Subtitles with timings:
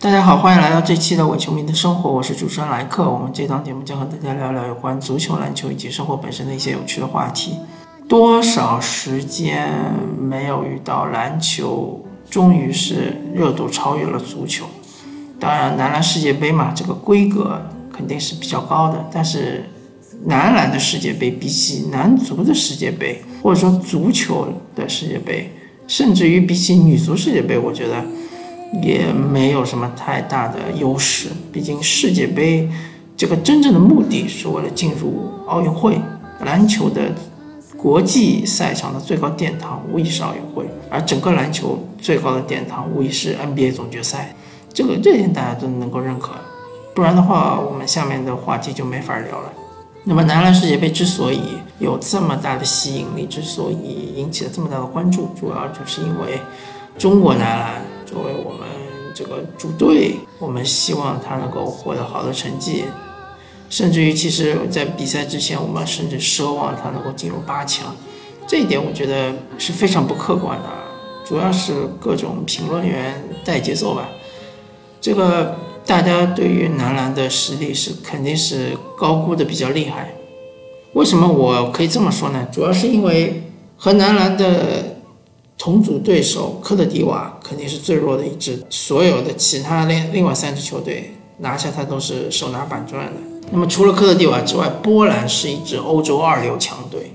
[0.00, 3.10] 大家好，欢迎来到这期的伪球迷的生活，我是主持人莱克。
[3.10, 7.56] 我们这档节目将和大家聊聊有关足球、篮球以及生活本身的一些有趣的话题。
[8.08, 9.68] 多少时间
[10.16, 14.66] 没有遇到篮球，终于是热度超越了足球。
[15.40, 17.60] 当然，男篮世界杯嘛，这个规格
[17.92, 19.04] 肯定是比较高的。
[19.12, 19.68] 但是，
[20.26, 24.46] 男篮的世界杯比起男足的世界杯，或者说足球
[24.76, 25.52] 的世界杯，
[25.88, 28.04] 甚至于比起女足世界杯，我觉得。
[28.82, 32.68] 也没有什么太大的优势，毕竟世界杯
[33.16, 35.98] 这个真正的目的是为了进入奥运会，
[36.44, 37.10] 篮球的
[37.76, 44.34] 国际赛场的最高殿堂无疑是奥运会，而整个篮球最高的殿堂无疑是 NBA 总决赛，
[44.72, 46.32] 这个这点大家都能够认可，
[46.94, 49.52] 不然的话我们下面的话题就没法聊了。
[50.04, 51.40] 那么男篮世界杯之所以
[51.78, 56.38] 有这么大的吸引力，之所以引起了这么大的关注，主要就是因为
[56.98, 57.82] 中国男篮。
[58.08, 58.66] 作为我们
[59.14, 62.84] 这个主队，我们希望他能够获得好的成绩，
[63.68, 67.94] 甚至于其实，在比赛之前，我们甚至奢望他能够进入八强。
[68.46, 70.64] 这一点我觉得是非常不客观的，
[71.26, 74.08] 主要是各种评论员带节奏吧。
[75.02, 80.14] 这个大家对于男篮的实力是肯定是高估的比较厉害。
[80.94, 82.48] 为什么我可以这么说呢？
[82.50, 83.42] 主要是因为
[83.76, 84.96] 和男篮的。
[85.58, 93.14] 同组对手科特迪瓦肯定是最弱的一支，所有的其他另另外三支球队拿下它都是手拿板砖的。
[93.50, 97.12] 那么除了科特迪瓦之外，波兰是一支欧洲二流强队。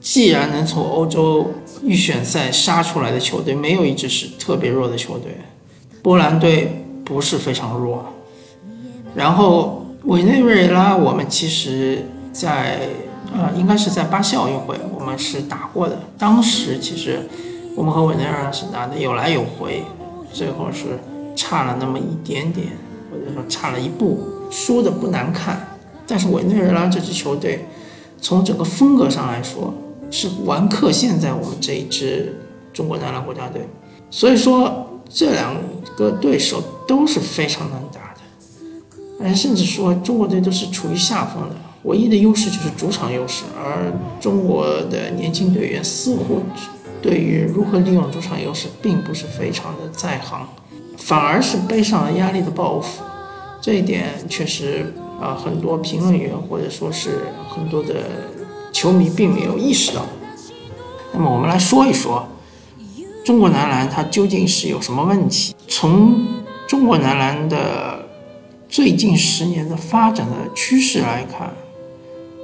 [0.00, 1.52] 既然能从欧洲
[1.84, 5.36] 预选赛杀出来的球队没有一支是特别弱的球队，
[6.02, 8.06] 波兰队不是非常弱。
[9.14, 12.88] 然后委内瑞拉，我们其实在。
[13.34, 15.98] 呃，应该是在巴西奥运会，我们是打过的。
[16.18, 17.28] 当时其实
[17.74, 19.82] 我们和委内瑞拉是打的有来有回，
[20.32, 20.98] 最后是
[21.34, 22.68] 差了那么一点点，
[23.10, 25.66] 或者说差了一步，输的不难看。
[26.06, 27.66] 但是委内瑞拉这支球队
[28.20, 29.72] 从整个风格上来说，
[30.10, 32.38] 是完克现在我们这一支
[32.72, 33.66] 中国男篮国家队。
[34.10, 35.56] 所以说这两
[35.96, 41.56] 个对手都是非常难打的，哎，甚至说中国队都是处于下风的。
[41.84, 46.42] 唯一的优势就是主场优势，而中国的年轻队员似乎
[47.00, 50.46] 对于如何利用主场优势并不是非常的在行，
[50.96, 53.02] 反而是背上了压力的包袱。
[53.60, 57.94] 这一点确实啊，很多评论员或者说是很多的
[58.72, 60.06] 球迷并没有意识到。
[61.12, 62.26] 那么我们来说一说
[63.24, 65.54] 中国男篮它究竟是有什么问题？
[65.66, 66.26] 从
[66.68, 68.06] 中国男篮的
[68.68, 71.52] 最近十年的发展的趋势来看。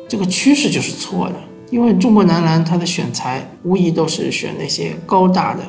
[0.09, 1.35] 这个趋势就是错的，
[1.71, 5.63] 因为中国男篮他的选材无疑都是选那些高大的，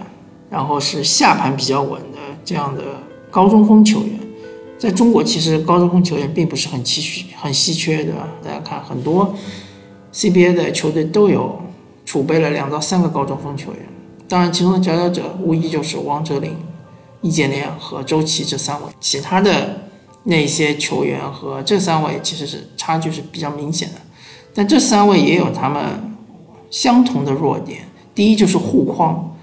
[0.50, 2.82] 然后是下盘比较稳的这样的
[3.30, 4.20] 高中锋球员。
[4.78, 8.30] 在中国，其实高中锋球员并不是很稀缺，很稀缺，对吧？
[8.42, 9.36] 大家看，很多
[10.14, 11.62] CBA 的球队都有
[12.06, 13.82] 储备了两到三个高中锋球员。
[14.30, 16.56] 当然，其中的佼佼者无疑就是王哲林、
[17.22, 18.88] 易建联和周琦这三位。
[19.02, 19.82] 其他的
[20.24, 23.96] 那些球员和这三位其实是差距是比较明显的。
[24.60, 25.82] 但这三位也有他们
[26.70, 27.80] 相同的弱点。
[28.14, 29.34] 第一就是护框，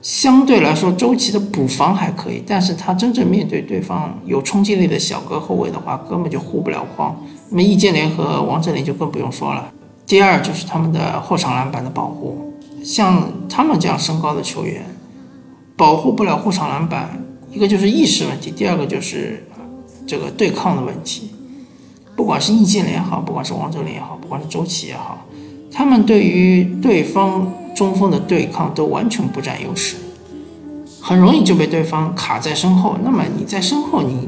[0.00, 7.16] 相对来说周琦的补防还可以，但是他真正面对对方有冲击力的小个后卫的话，根本就护不了框。
[7.50, 9.68] 那么易建联和王哲林就更不用说了。
[10.06, 12.52] 第二就是他们的后场篮板的保护，
[12.84, 14.84] 像他们这样身高的球员，
[15.76, 17.20] 保护不了后场篮板，
[17.50, 19.44] 一个就是意识问题，第二个就是
[20.06, 21.32] 这个对抗的问题。
[22.16, 25.26] 不管是易建联也好，不管是王哲林也好，不管是周琦也好，
[25.70, 29.96] 他们对于对方中锋的对抗都完全不占优势，
[31.00, 32.96] 很容易就被对方卡在身后。
[33.04, 34.26] 那么你在身后，你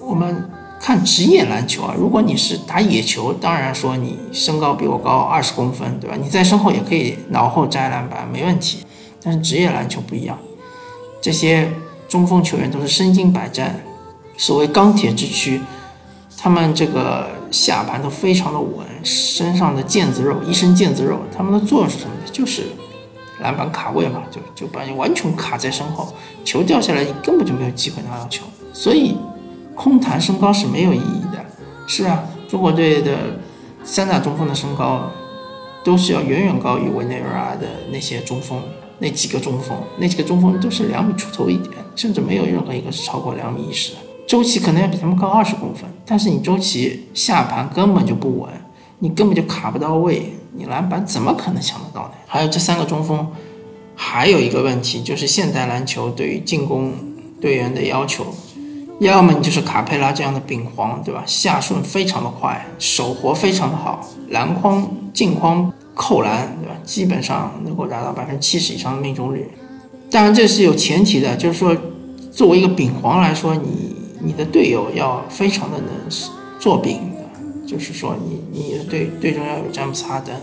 [0.00, 0.48] 我们
[0.80, 6.16] 看职业篮球啊，如果你是打野球，当然说你身高比我高二十公分，对吧？
[6.22, 8.78] 你在身后也可以脑后摘篮板，没问题。
[9.20, 10.38] 但是职业篮球不一样，
[11.20, 11.68] 这些
[12.08, 13.80] 中锋球员都是身经百战，
[14.36, 15.60] 所谓钢铁之躯。
[16.44, 21.18] 他们这个下盘都非常的稳，身上的腱子肉，一身腱子肉。
[21.34, 22.30] 他们的作用是什么呢？
[22.30, 22.64] 就是
[23.40, 26.14] 篮板卡位嘛，就就把你完全卡在身后，
[26.44, 28.44] 球掉下来你根本就没有机会拿到球。
[28.74, 29.16] 所以
[29.74, 31.42] 空谈身高是没有意义的。
[31.86, 33.16] 是啊，中国队的
[33.82, 35.10] 三大中锋的身高
[35.82, 38.60] 都是要远远高于委内瑞拉的那些中锋，
[38.98, 44.00] 那几个中锋，那几个中锋都是两米出头一点，甚至没有任何一个是超过两米一十的。
[44.26, 48.50] 周琦可能要比他们高二十公分，但是你周琦下盘根本就不稳，
[48.98, 52.12] 你根本就卡不到位，你篮板怎么可能抢得到呢？
[52.26, 53.26] 还有这三个中锋，
[53.94, 56.92] 还有一个问题就是现代篮球对于进攻
[57.40, 58.26] 队员的要求，
[59.00, 61.22] 要么你就是卡佩拉这样的饼皇，对吧？
[61.26, 64.00] 下顺非常的快，手活非常的好，
[64.30, 66.74] 篮筐、镜筐扣篮，对吧？
[66.82, 69.50] 基本上能够达到百分之七十以上的命中率。
[70.10, 71.76] 当然这是有前提的，就是说，
[72.32, 73.93] 作为一个丙皇来说，你
[74.24, 75.88] 你的队友要非常的能
[76.58, 80.34] 做饼的，就是说你你的队队中要有詹姆斯哈登，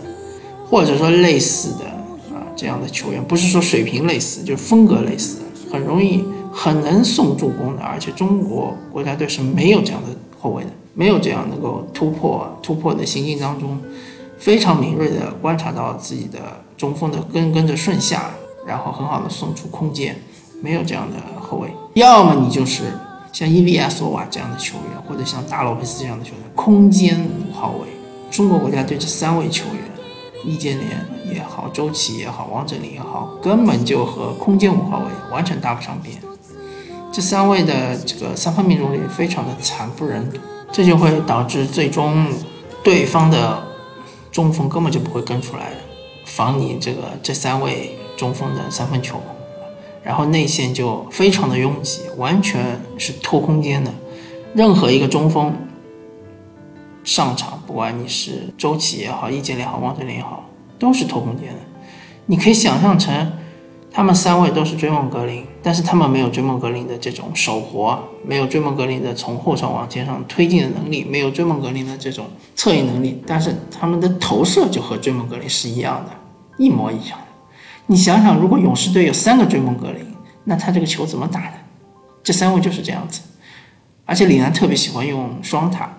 [0.68, 1.86] 或者说类似的
[2.34, 5.38] 啊这样的球员，不是说水平类似，就是风格类似，
[5.70, 6.24] 很容易。
[6.54, 10.08] 很能送助攻的，而且中国国家队是没有这样的
[10.38, 13.78] 后卫的，没有这样能够突破突破的行进当中，
[14.36, 16.38] 非常敏锐的观察到自己的
[16.76, 18.32] 中锋的跟跟着顺下，
[18.66, 20.14] 然后很好的送出空间，
[20.60, 21.70] 没有这样的后卫。
[21.94, 22.82] 要么你就是
[23.32, 27.88] 像伊利亚索瓦这样的球员，或者像大洛佩斯这样的球员，空间五号位。
[28.30, 29.82] 中国国家队这三位球员，
[30.44, 30.90] 易建联
[31.34, 36.16] 也好，周琦也好，王哲林也好，根本就和空间五号位完全搭不上边。
[37.12, 40.38] 这三位的这个三分命中率非常的惨不忍睹，
[40.70, 42.26] 这就会导致最终
[42.82, 43.62] 对方的
[44.30, 45.72] 中锋根本就不会跟出来
[46.24, 49.20] 防你这个这三位中锋的三分球，
[50.02, 53.92] 然后内线就非常的拥挤，完全是拖空间的。
[54.54, 55.54] 任何一个中锋
[57.04, 61.58] 上场，不管你是周琦也好，易建联也好，王哲林也好，都是拖空间的。
[62.26, 63.32] 你可以想象成。
[63.94, 72.24] 他们三位都是追梦格林，但是他们没有追梦格林的这种手活，没有追梦格林的从后场往前上推进的能力，没有追梦格林的这种
[72.56, 76.10] 策应能力，但是他们的投射就和追梦格林是一样的，
[76.56, 77.18] 一模一样。
[77.86, 80.06] 你想想，如果勇士队有三个追梦格林，
[80.44, 81.54] 那他这个球怎么打的？
[82.22, 83.20] 这三位就是这样子，
[84.04, 85.92] 而且李楠特别喜欢用双塔。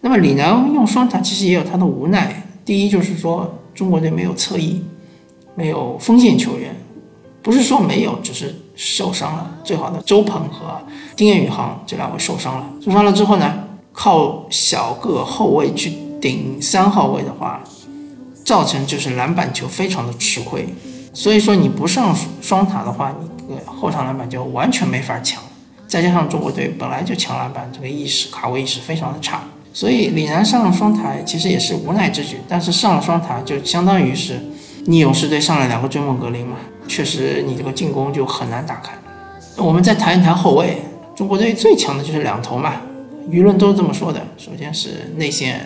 [0.00, 4.84] 那么李楠用双塔其实也有他的无奈，第一就是说中国队没有侧翼，
[5.54, 6.74] 没有锋线球员。
[7.42, 9.50] 不是说没有，只是受伤了。
[9.62, 10.80] 最好的周鹏和
[11.14, 12.66] 丁彦雨航这两位受伤了。
[12.82, 13.52] 受伤了之后呢，
[13.92, 17.62] 靠小个后卫去顶三号位的话，
[18.44, 20.66] 造成就是篮板球非常的吃亏。
[21.14, 23.14] 所以说你不上双塔的话，
[23.48, 25.42] 你后场篮板就完全没法抢。
[25.86, 32.38] 再加上中国队本来就抢篮板这个意识、卡位意识非常的差，所以李楠上了双塔其实也是无奈之举。
[32.48, 34.40] 但是上了双塔就相当于是
[34.86, 36.56] 你勇士队上了两个追梦格林嘛。
[36.88, 38.92] 确实，你这个进攻就很难打开。
[39.56, 40.82] 我们再谈一谈后卫，
[41.14, 42.72] 中国队最强的就是两头嘛，
[43.30, 44.20] 舆论都是这么说的。
[44.36, 45.64] 首先是内线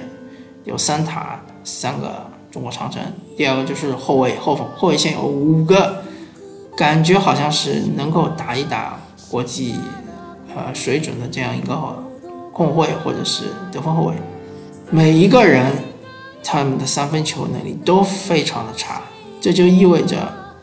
[0.65, 3.03] 有三塔，三个中国长城；
[3.37, 6.03] 第二个就是后卫，后锋后卫线有五个，
[6.77, 8.99] 感觉好像是能够打一打
[9.31, 9.75] 国际
[10.55, 11.77] 呃水准的这样一个
[12.53, 14.15] 控卫或者是得分后卫。
[14.91, 15.73] 每一个人
[16.43, 19.03] 他们的三分球能力都非常的差，
[19.41, 20.17] 这就意味着。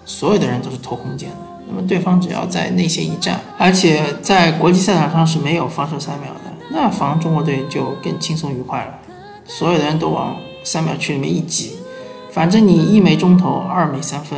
[0.08, 1.38] 所有的人都是拖空间的，
[1.68, 9.00] 那么对方只要在内线一站，而且在国际赛场上是没有防守三秒的，那防中国队就更轻松愉快了。
[9.48, 11.78] 所有的人都往三秒区里面一挤，
[12.30, 14.38] 反正你一没中投，二没三分，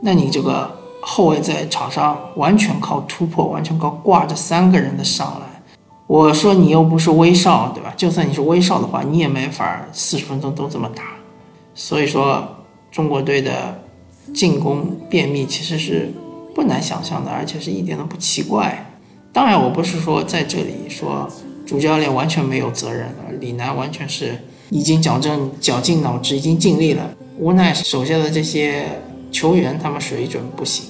[0.00, 0.68] 那你这个
[1.00, 5.62] 后卫在场上完全靠突破，完全靠挂着三个人的上来。
[6.08, 7.94] 我说你又不是威少，对吧？
[7.96, 11.04] 就算你是威少的话，你也没法四十分钟都这么打。
[11.74, 12.42] 所以说，
[12.90, 13.82] 中国队的。
[14.34, 16.12] 进攻便秘其实是
[16.54, 18.86] 不难想象的，而且是一点都不奇怪。
[19.32, 21.26] 当然，我不是说在这里说
[21.66, 23.08] 主教练完全没有责任，
[23.40, 24.38] 李楠完全是
[24.70, 27.10] 已经矫正、绞尽脑汁，已经尽力了。
[27.38, 28.84] 无奈手下的这些
[29.30, 30.86] 球员他们水准不行。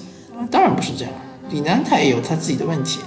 [0.49, 1.13] 当然不是这样，
[1.51, 2.99] 李楠他也有他自己的问题。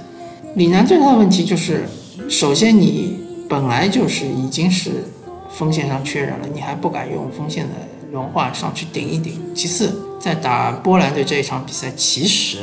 [0.57, 1.85] 李楠最大的问题就是，
[2.29, 5.05] 首先你本来就是已经是
[5.51, 7.71] 锋线上缺人了，你还不敢用锋线的。
[8.13, 9.41] 轮换上去顶一顶。
[9.55, 12.59] 其次，在打波兰队这一场比赛，其实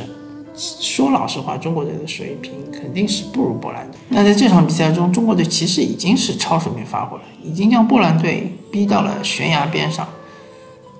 [0.59, 3.97] 说老实话，中国队的水平肯定是不如波兰队。
[4.09, 10.05] 那在这场比赛中，中国队其实已经是超水平发挥了，已经将波兰队逼到了悬崖边上。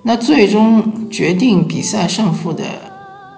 [0.02, 2.64] 那最终决定比赛胜负的，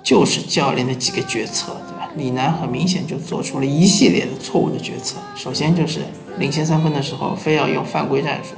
[0.05, 2.09] 就是教练的几个决策，对吧？
[2.17, 5.19] 李楠很明显就做出了一系列的错误的决策。
[5.35, 6.00] 首先就是
[6.38, 8.55] 领先三分的时候，非要用犯规战术。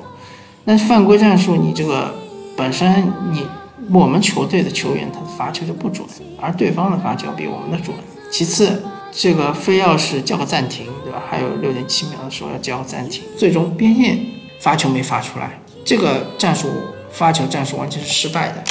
[0.64, 2.14] 那犯规战术，你这个。
[2.56, 3.44] 本身你
[3.92, 6.06] 我们球队的球员他的罚球就不准，
[6.40, 7.94] 而对方的罚球比我们的准。
[8.30, 11.22] 其次，这个非要是叫个暂停，对吧？
[11.28, 14.18] 还有六点七秒的时候要叫个暂停，最终边线
[14.60, 16.68] 罚球没罚出来，这个战术
[17.10, 18.64] 发球战术完全是失败的。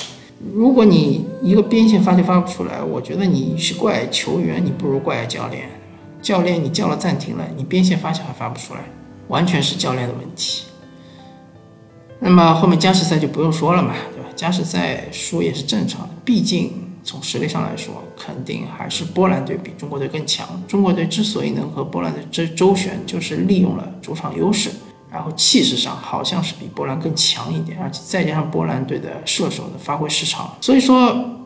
[0.53, 5.69] 如果你一个边线发球发不出来，我觉得你是怪球员，你不如怪教练。
[6.21, 8.79] 教练你叫了暂停了，你边线发球还发不出来，
[9.27, 10.63] 完全是教练的问题。
[12.19, 13.93] 那么后面加时赛就不用说了嘛，
[14.35, 16.71] 加时赛输也是正常的，毕竟
[17.03, 20.61] 从实力上来说，肯定还是波兰队比中国队更强。
[20.67, 24.69] 中国队之所以能和波兰队这周旋，就是利用了主场优势，
[25.11, 31.41] 然后气势上好像是比波兰更强一点，而且再加上波兰队的射手的发挥失常，所以说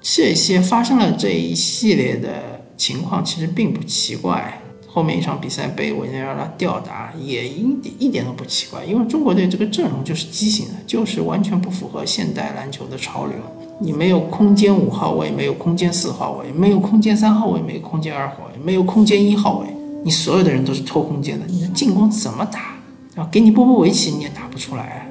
[0.00, 4.60] 这些发生了这一系列的情况，其实并不奇怪。
[4.94, 13.34] 后面一场比赛被委内瑞拉吊打，也一点一点都不奇怪，因为中国队这个阵容就是畸形的，就是完全不符合现代篮球的潮流。
[13.80, 19.66] 你没有空间五号位，没有空间四号位，没有空间三号位，没有空间二号位，没有空间一号位，
[20.04, 22.76] 你所有的人都是偷空间的，你的进攻怎么打？
[23.16, 25.08] 然后给你波波维奇你也打不出来，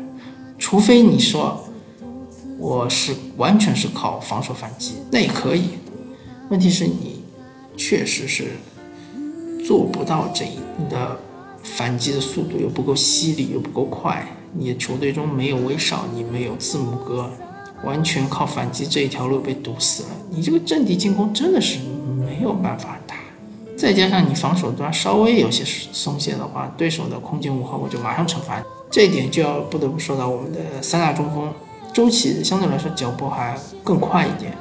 [0.57, 1.61] 除非你说
[2.57, 5.71] 我是完全是靠防守反击，那也可以。
[6.49, 7.21] 问题是你
[7.75, 8.51] 确实是。
[9.65, 11.17] 做不到这一，你的
[11.63, 14.25] 反击的速度又不够犀利，又不够快。
[14.53, 17.29] 你的球队中没有威少，你没有字母哥，
[17.83, 20.09] 完全靠反击这一条路被堵死了。
[20.29, 21.79] 你这个阵地进攻真的是
[22.19, 23.15] 没有办法打。
[23.75, 28.61] 再加上你防守端稍微有些松懈的话，对手的空间五号我就马上惩罚。
[28.91, 31.51] 这一点就要不得不说到我们的三大中锋，
[31.91, 34.55] 周琦相对来说脚步还更快一点，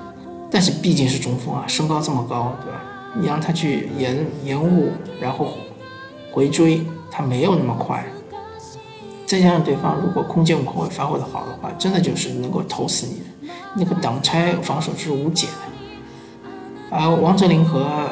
[0.50, 2.80] 但是毕竟是中锋啊，身高这么高，对吧？
[3.14, 4.90] 你让他去延延误，
[5.21, 5.49] 然后
[6.31, 8.04] 回追，他没有那么快。
[9.26, 13.52] 再加上对方如果空间后卫发挥的好的话，真的就是能够投死你的。
[13.76, 16.97] 那个挡拆防守是无解的。
[16.97, 18.09] 而王哲林和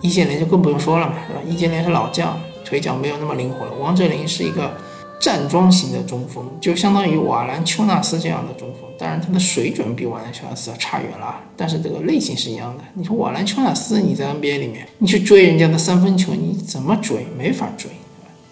[0.00, 1.14] 易建联就更不用说了嘛，
[1.46, 3.72] 易建联是老将，腿脚没有那么灵活了。
[3.80, 4.72] 王哲林是一个。
[5.20, 12.84] 站桩型的中锋，就相当于瓦兰丘纳斯这样的中锋，当然他的水准比瓦兰丘纳斯要差远了，但是这个类型是一样的。
[12.94, 17.26] 你说瓦兰丘纳斯，你在 NBA 里面，你去追人家的三分球，你怎么追？
[17.36, 17.90] 没法追。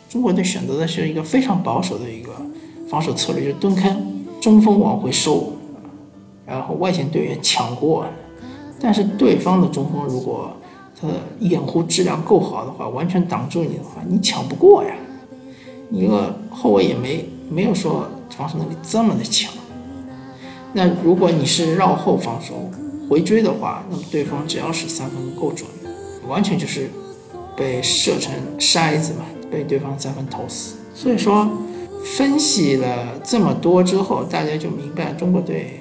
[0.08, 2.32] 中国队选择的是一个非常保守的一个
[2.88, 5.52] 防守策略，就是蹲坑，中锋往回收，
[6.44, 8.06] 然后外线队员抢过。
[8.80, 10.50] 但是对方的中锋如果
[11.00, 14.94] 他的掩护质量够好的话，完全挡住你的话，你抢不过呀。
[15.90, 19.52] 一个后卫也没没有说防守能力这么的强。
[20.72, 22.70] 那如果你是绕后防守
[23.08, 25.66] 回追的话，那么对方只要是三分够准，
[26.28, 26.90] 完全就是
[27.56, 30.76] 被射成筛子嘛，被对方三分投死。
[30.94, 31.48] 所以说，
[32.16, 35.80] 分析了这么多之后，大家就明白中国队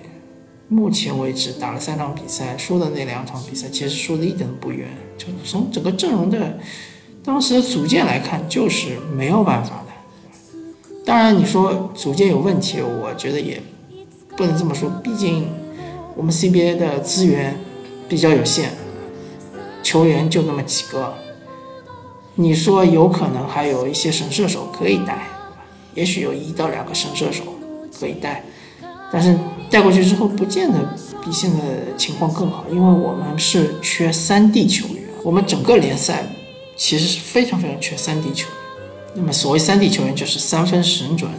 [0.70, 4.88] 目前为止打了三场比赛，输的那两场比赛其实输的一点都不冤。
[5.18, 6.58] 就从整个阵容的
[7.24, 9.82] 当时的组建来看，就是没有办法。
[11.16, 13.64] 当然，你说组建有问题，我觉得也
[14.36, 14.90] 不能这么说。
[15.02, 15.48] 毕竟
[16.14, 17.58] 我们 CBA 的资源
[18.10, 18.72] 比较有限，
[19.82, 21.14] 球员就那么几个。
[22.34, 25.26] 你说有可能还有一些神射手可以带，
[25.94, 27.44] 也许有一到两个神射手
[27.98, 28.44] 可以带，
[29.10, 30.78] 但是带过去之后，不见得
[31.24, 31.60] 比现在
[31.96, 36.26] 情况更好，因为我们是缺三 D 球员，我们整个联赛
[36.76, 38.65] 其实是非常非常缺三 D 球员。
[39.16, 41.32] 那么，所谓三 D 球员就是三分神准，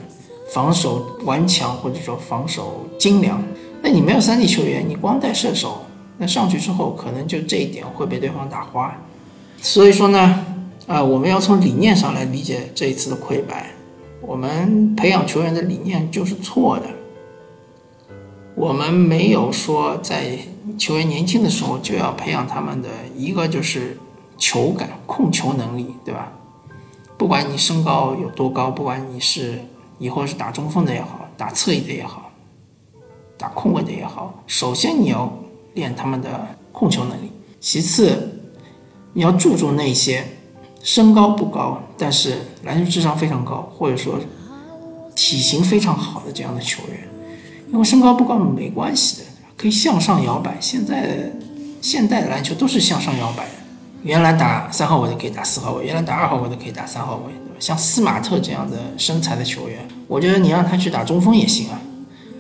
[0.54, 3.42] 防守顽强，或者说防守精良。
[3.83, 5.83] 那你没有三 D 球员，你光带射手，
[6.16, 8.97] 那上去之后可能就这一点会被对方打花。
[9.61, 10.45] 所以说呢，
[10.87, 13.71] 啊，我们要从理念上来理解这一次的溃败。
[14.23, 16.87] 我们培养球员的理念就是错的。
[18.54, 20.38] 我们没有说在
[20.78, 23.99] 球员年轻的时候就要培养他们的一个就是
[24.38, 26.33] 球感、控球能力，对吧？
[27.19, 29.59] 不管你身高有多高，不管你是
[29.99, 32.31] 以后是打中锋的也好，打侧翼的也好，
[33.39, 35.33] 打控卫的也好，首先你要
[35.75, 38.41] 练他们的控球能力，其次
[39.15, 40.25] 你要注重那些
[40.83, 44.19] 身高不高，但是篮球智商非常高，或者说
[45.15, 47.09] 体型非常好的这样的球员，
[47.73, 49.25] 因为身高不高没关系的，
[49.57, 50.57] 可以向上摇摆。
[50.61, 51.33] 现在
[51.81, 53.66] 现代的篮球都是向上摇摆的。
[54.03, 57.57] 原来打三号位的可以打四号位，原来打二号位的可以打三号位，对吧？
[57.59, 61.81] 像斯马特这样的身材的球员，我觉得你让他去打中锋也行啊，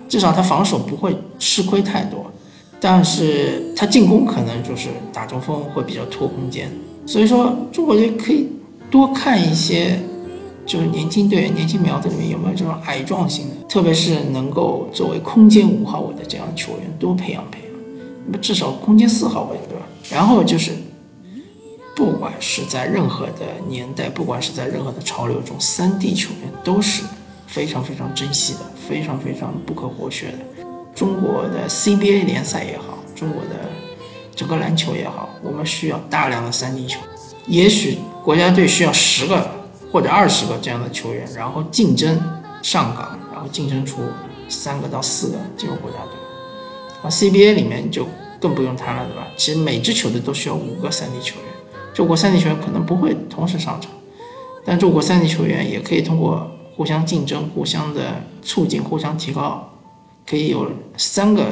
[0.08, 2.30] 至少他防守不会吃亏太多，
[2.78, 6.70] 但是他进攻可能就是打中锋会比较拖空间，
[7.04, 8.48] 所以说中国队可以
[8.88, 9.98] 多看一些，
[10.64, 17.70] 就是年轻队员、年轻苗子里面有没有这种矮壮型的，特别是能够作为空间五号位的这样的球员，多培养培养，
[18.26, 19.84] 那么至少空间四号位，对吧？
[20.10, 20.72] 然后就是。
[21.96, 27.02] 不管是在任何的年代，不管是在任何的潮流中，三 D 球员都是
[27.46, 30.38] 非常非常珍惜的，非常非常不可或缺的。
[30.94, 33.70] 中国的 CBA 联赛也好，中国的
[34.34, 37.00] 整个篮球也好，我们需要大量的三 D 球。
[37.46, 39.48] 也许国家队需要十个
[39.90, 42.20] 或者二十个这样的球员，然后竞争
[42.62, 44.00] 上岗，然后竞争出
[44.50, 46.12] 三个到四个进入国家队。
[47.02, 48.06] 而 CBA 里面就
[48.38, 49.26] 更不用谈了，对吧？
[49.38, 51.46] 其实每支球队都需要五个三 D 球员，
[51.96, 53.90] 这五个三级球员可能不会同时上场，
[54.66, 59.66] 但这五个三级球员也可以通过互相竞争、互相的促进、互相提高，
[60.28, 61.46] 可以有三个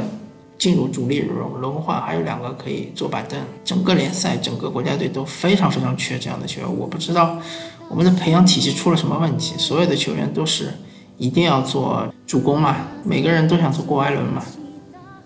[0.59, 3.41] 进入主力轮轮换，还有两个可以坐板凳。
[3.65, 6.79] 整个联赛、整个国家队都非常非常缺这样的球员。
[6.79, 7.39] 我不知道
[7.89, 10.75] 我们的培养体系出了什么问题，所有的球员都是
[11.17, 14.43] 一定要做主攻嘛，每个人都想做郭艾伦嘛。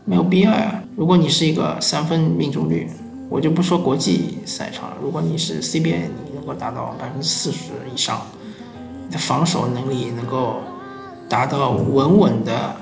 [0.05, 0.81] 没有必要呀。
[0.95, 2.89] 如果你是一个三分命中率，
[3.29, 4.97] 我就不说国际赛场了。
[5.03, 8.23] 如果你是 CBA，你能够达到百分之四十以上，
[9.07, 10.57] 你的防守能力能够
[11.29, 12.75] 达到稳稳的，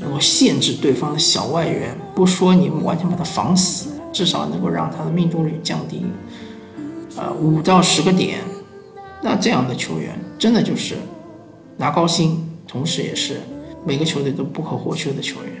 [0.00, 6.06] 能够限制对方的小外援，不说你完全把他防死，至少能够让他的命中率降低，
[7.16, 8.38] 呃五到十个点。
[9.20, 10.94] 那这样的球员真的就是
[11.76, 13.40] 拿高薪，同时也是
[13.84, 15.52] 每个球队都不可或缺的球员。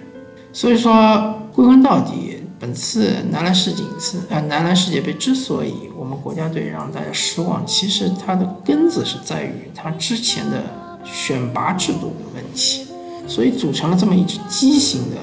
[0.52, 10.64] 所以说，归根到底，本次男篮世锦赛，呃，男篮世界杯之所以我们国家队让大家失望，其实它的根子是在于它之前的
[11.04, 12.86] 选拔制度的问题，
[13.26, 15.16] 所以组成了这么一支畸形的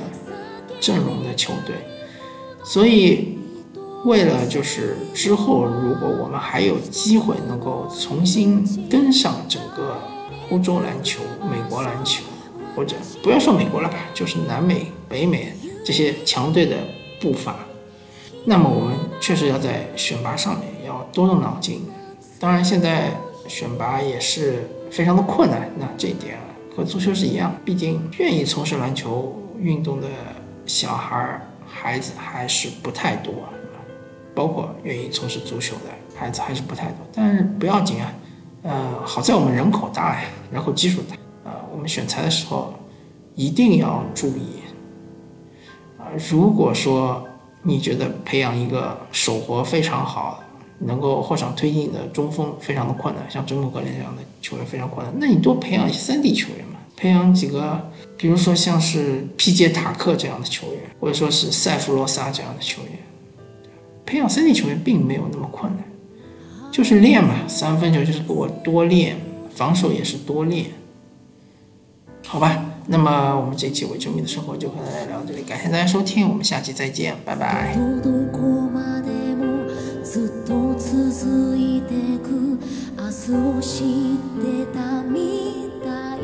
[0.79, 1.75] 阵容的球队。
[2.63, 3.37] 所以，
[4.05, 9.97] 为了就是之后如果我们还有机会能够重新跟上整个
[10.49, 12.23] 欧洲篮球、美国篮球。
[12.75, 15.53] 或者不要说美国了吧，就是南美、北美
[15.85, 16.75] 这些强队的
[17.19, 17.55] 步伐，
[18.45, 21.81] 那么我们确实要在选拔上面要多动脑筋。
[22.39, 23.11] 当然，现在
[23.47, 26.37] 选拔也是非常的困难，那这一点
[26.75, 30.07] 和足球是一样，毕竟愿意从事篮球运动的
[30.65, 33.33] 小孩儿、孩子还是不太多，
[34.33, 36.97] 包括愿意从事足球的孩子还是不太多。
[37.13, 38.13] 但是不要紧啊，
[38.63, 41.15] 呃，好在我们人口大呀，人口基数大。
[41.71, 42.73] 我们选材的时候
[43.35, 44.61] 一定要注意！
[46.29, 47.27] 如果说
[47.61, 50.43] 你觉得培养一个手活非常好、
[50.79, 62.91] 能够后场推进的中锋非常的困难，像真木格林这样的球员非常困难，那你多培养一些三 D 球员嘛，培养几个，比如说像是皮杰塔克这样的球员，或者说是塞弗罗萨这样的球员，
[64.05, 65.83] 培养三 D 球员并没有那么困难，
[66.71, 69.17] 就是练嘛，三分球就是给我多练，
[69.55, 70.65] 防守也是多练。
[72.27, 77.76] 好吧，那么我们这期伪球迷的生活就和大家聊到这里，感谢大家收听，我们下期再见，拜拜。
[83.02, 83.86] 明日を知っ
[84.40, 86.20] てたみたい